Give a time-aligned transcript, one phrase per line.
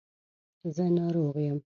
[0.75, 1.59] زه ناروغ یم.